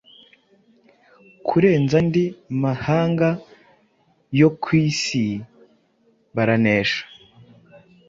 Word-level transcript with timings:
kurenza 1.47 1.95
andi 2.01 2.23
mahanga 2.63 3.29
yo 4.39 4.49
ku 4.61 4.69
isi 4.85 5.25
baranesha. 6.35 7.01